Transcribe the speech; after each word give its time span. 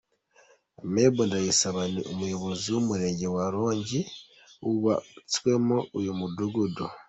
Aimable 0.79 1.23
Ndayisaba 1.27 1.81
ni 1.93 2.01
umuyobozi 2.13 2.65
w'umurenge 2.73 3.27
wa 3.35 3.45
Rongi 3.53 3.99
wubatsemo 4.63 5.77
uyu 5.97 6.11
mudugudu. 6.19 6.85